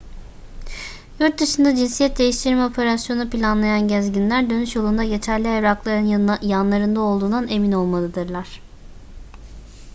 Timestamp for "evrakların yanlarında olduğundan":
5.47-7.47